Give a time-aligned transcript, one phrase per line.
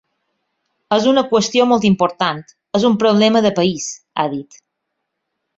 [0.97, 2.41] És una qüestió molt important,
[2.81, 3.91] és un problema de país,
[4.23, 4.63] ha dit.